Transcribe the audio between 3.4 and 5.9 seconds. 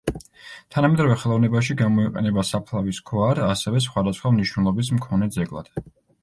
ასევე სხვადასხვა მნიშვნელობის მქონე ძეგლად.